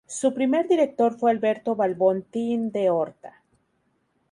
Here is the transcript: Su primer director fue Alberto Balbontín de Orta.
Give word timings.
Su 0.07 0.33
primer 0.33 0.67
director 0.67 1.15
fue 1.15 1.29
Alberto 1.29 1.75
Balbontín 1.75 2.71
de 2.71 2.89
Orta. 2.89 3.43